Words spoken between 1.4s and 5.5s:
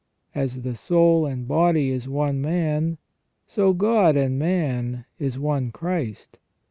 body is one man, so God and man is